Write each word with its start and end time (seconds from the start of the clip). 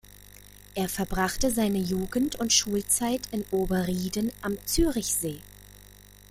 Er 0.73 0.89
verbrachte 0.89 1.51
seine 1.51 1.77
Jugend 1.77 2.35
und 2.39 2.51
Schulzeit 2.51 3.21
in 3.31 3.45
Oberrieden 3.51 4.31
am 4.41 4.57
Zürichsee. 4.65 5.41